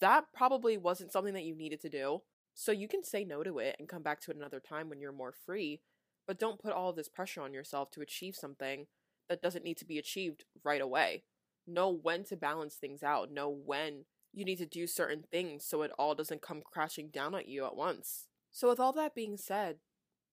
That 0.00 0.26
probably 0.32 0.76
wasn't 0.76 1.12
something 1.12 1.34
that 1.34 1.44
you 1.44 1.54
needed 1.54 1.80
to 1.80 1.88
do. 1.88 2.22
So 2.54 2.72
you 2.72 2.88
can 2.88 3.04
say 3.04 3.24
no 3.24 3.42
to 3.42 3.58
it 3.58 3.76
and 3.78 3.88
come 3.88 4.02
back 4.02 4.20
to 4.22 4.30
it 4.30 4.36
another 4.36 4.60
time 4.60 4.88
when 4.88 5.00
you're 5.00 5.12
more 5.12 5.32
free, 5.32 5.80
but 6.26 6.38
don't 6.38 6.60
put 6.60 6.72
all 6.72 6.90
of 6.90 6.96
this 6.96 7.08
pressure 7.08 7.40
on 7.40 7.52
yourself 7.54 7.90
to 7.92 8.00
achieve 8.00 8.34
something 8.34 8.86
that 9.28 9.42
doesn't 9.42 9.64
need 9.64 9.76
to 9.78 9.84
be 9.84 9.98
achieved 9.98 10.44
right 10.64 10.80
away. 10.80 11.22
Know 11.66 11.88
when 11.90 12.24
to 12.24 12.36
balance 12.36 12.74
things 12.74 13.02
out, 13.02 13.30
know 13.30 13.48
when 13.48 14.06
you 14.32 14.44
need 14.44 14.58
to 14.58 14.66
do 14.66 14.86
certain 14.86 15.24
things 15.30 15.64
so 15.64 15.82
it 15.82 15.92
all 15.98 16.14
doesn't 16.14 16.42
come 16.42 16.62
crashing 16.64 17.08
down 17.08 17.34
at 17.34 17.48
you 17.48 17.64
at 17.64 17.76
once. 17.76 18.26
So, 18.50 18.68
with 18.68 18.80
all 18.80 18.92
that 18.94 19.14
being 19.14 19.36
said, 19.36 19.76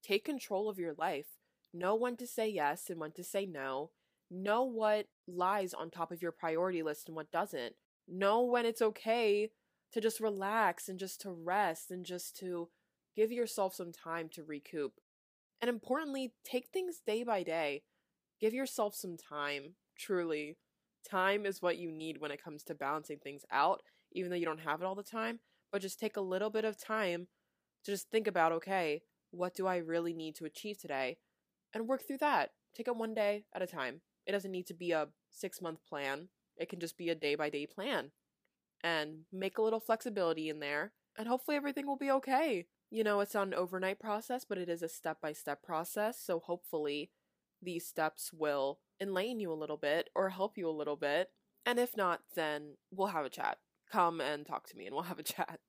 take 0.05 0.25
control 0.25 0.69
of 0.69 0.79
your 0.79 0.93
life. 0.97 1.27
Know 1.73 1.95
when 1.95 2.15
to 2.17 2.27
say 2.27 2.47
yes 2.47 2.89
and 2.89 2.99
when 2.99 3.11
to 3.13 3.23
say 3.23 3.45
no. 3.45 3.91
Know 4.29 4.63
what 4.63 5.07
lies 5.27 5.73
on 5.73 5.89
top 5.89 6.11
of 6.11 6.21
your 6.21 6.31
priority 6.31 6.83
list 6.83 7.07
and 7.07 7.15
what 7.15 7.31
doesn't. 7.31 7.75
Know 8.07 8.43
when 8.43 8.65
it's 8.65 8.81
okay 8.81 9.51
to 9.91 10.01
just 10.01 10.19
relax 10.19 10.87
and 10.89 10.99
just 10.99 11.21
to 11.21 11.31
rest 11.31 11.91
and 11.91 12.05
just 12.05 12.37
to 12.37 12.69
give 13.15 13.31
yourself 13.31 13.73
some 13.73 13.91
time 13.91 14.29
to 14.33 14.43
recoup. 14.43 14.93
And 15.61 15.69
importantly, 15.69 16.33
take 16.43 16.67
things 16.67 17.01
day 17.05 17.23
by 17.23 17.43
day. 17.43 17.83
Give 18.39 18.53
yourself 18.53 18.93
some 18.95 19.17
time, 19.17 19.75
truly. 19.97 20.57
Time 21.09 21.45
is 21.45 21.61
what 21.61 21.77
you 21.77 21.91
need 21.91 22.19
when 22.19 22.31
it 22.31 22.43
comes 22.43 22.63
to 22.63 22.75
balancing 22.75 23.19
things 23.19 23.43
out, 23.51 23.81
even 24.11 24.29
though 24.29 24.35
you 24.35 24.45
don't 24.45 24.59
have 24.59 24.81
it 24.81 24.85
all 24.85 24.95
the 24.95 25.03
time. 25.03 25.39
But 25.71 25.81
just 25.81 25.99
take 25.99 26.17
a 26.17 26.21
little 26.21 26.49
bit 26.49 26.65
of 26.65 26.77
time 26.77 27.27
to 27.85 27.91
just 27.91 28.09
think 28.09 28.27
about 28.27 28.51
okay, 28.51 29.01
what 29.35 29.55
do 29.55 29.67
I 29.67 29.77
really 29.77 30.13
need 30.13 30.35
to 30.35 30.45
achieve 30.45 30.77
today? 30.77 31.17
And 31.73 31.87
work 31.87 32.07
through 32.07 32.19
that. 32.19 32.51
Take 32.75 32.87
it 32.87 32.95
one 32.95 33.13
day 33.13 33.45
at 33.53 33.61
a 33.61 33.67
time. 33.67 34.01
It 34.25 34.31
doesn't 34.31 34.51
need 34.51 34.67
to 34.67 34.73
be 34.73 34.91
a 34.91 35.07
six 35.29 35.61
month 35.61 35.79
plan, 35.87 36.29
it 36.57 36.69
can 36.69 36.79
just 36.79 36.97
be 36.97 37.09
a 37.09 37.15
day 37.15 37.35
by 37.35 37.49
day 37.49 37.67
plan. 37.67 38.11
And 38.83 39.21
make 39.31 39.57
a 39.57 39.61
little 39.61 39.79
flexibility 39.79 40.49
in 40.49 40.59
there, 40.59 40.93
and 41.17 41.27
hopefully 41.27 41.57
everything 41.57 41.87
will 41.87 41.97
be 41.97 42.11
okay. 42.11 42.67
You 42.91 43.03
know, 43.03 43.19
it's 43.19 43.33
not 43.33 43.47
an 43.47 43.53
overnight 43.53 43.99
process, 43.99 44.45
but 44.47 44.57
it 44.57 44.69
is 44.69 44.83
a 44.83 44.89
step 44.89 45.19
by 45.21 45.33
step 45.33 45.63
process. 45.63 46.19
So 46.21 46.39
hopefully 46.39 47.09
these 47.61 47.85
steps 47.85 48.31
will 48.31 48.79
enlighten 49.01 49.39
you 49.39 49.51
a 49.51 49.55
little 49.55 49.77
bit 49.77 50.09
or 50.15 50.29
help 50.29 50.57
you 50.57 50.69
a 50.69 50.71
little 50.71 50.95
bit. 50.95 51.29
And 51.65 51.79
if 51.79 51.97
not, 51.97 52.21
then 52.35 52.75
we'll 52.91 53.07
have 53.07 53.25
a 53.25 53.29
chat. 53.29 53.57
Come 53.91 54.21
and 54.21 54.45
talk 54.45 54.67
to 54.69 54.77
me 54.77 54.85
and 54.85 54.93
we'll 54.93 55.05
have 55.05 55.19
a 55.19 55.23
chat. 55.35 55.59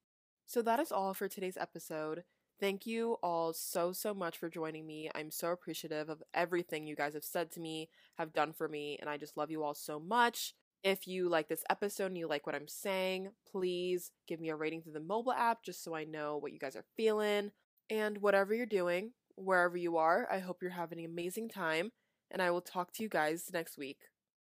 So 0.46 0.62
that 0.62 0.78
is 0.78 0.92
all 0.92 1.14
for 1.14 1.28
today's 1.28 1.56
episode. 1.56 2.24
Thank 2.58 2.86
you 2.86 3.16
all 3.22 3.52
so, 3.52 3.92
so 3.92 4.14
much 4.14 4.38
for 4.38 4.48
joining 4.48 4.86
me. 4.86 5.10
I'm 5.14 5.30
so 5.30 5.50
appreciative 5.50 6.08
of 6.08 6.22
everything 6.32 6.86
you 6.86 6.96
guys 6.96 7.12
have 7.14 7.24
said 7.24 7.50
to 7.52 7.60
me, 7.60 7.90
have 8.16 8.32
done 8.32 8.52
for 8.54 8.66
me, 8.66 8.96
and 9.00 9.10
I 9.10 9.18
just 9.18 9.36
love 9.36 9.50
you 9.50 9.62
all 9.62 9.74
so 9.74 10.00
much. 10.00 10.54
If 10.82 11.06
you 11.06 11.28
like 11.28 11.48
this 11.48 11.64
episode 11.68 12.06
and 12.06 12.18
you 12.18 12.28
like 12.28 12.46
what 12.46 12.54
I'm 12.54 12.68
saying, 12.68 13.30
please 13.50 14.10
give 14.26 14.40
me 14.40 14.48
a 14.48 14.56
rating 14.56 14.82
through 14.82 14.92
the 14.94 15.00
mobile 15.00 15.32
app 15.32 15.62
just 15.64 15.84
so 15.84 15.94
I 15.94 16.04
know 16.04 16.38
what 16.38 16.52
you 16.52 16.58
guys 16.58 16.76
are 16.76 16.84
feeling. 16.96 17.50
And 17.90 18.18
whatever 18.18 18.54
you're 18.54 18.66
doing, 18.66 19.12
wherever 19.36 19.76
you 19.76 19.98
are, 19.98 20.26
I 20.30 20.38
hope 20.38 20.62
you're 20.62 20.70
having 20.70 20.98
an 21.00 21.04
amazing 21.04 21.50
time, 21.50 21.92
and 22.30 22.40
I 22.40 22.50
will 22.50 22.62
talk 22.62 22.92
to 22.94 23.02
you 23.02 23.08
guys 23.08 23.50
next 23.52 23.76
week. 23.76 23.98